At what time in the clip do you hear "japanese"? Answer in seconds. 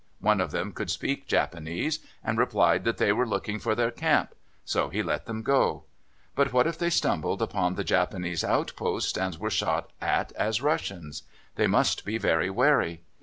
1.27-1.99, 7.83-8.43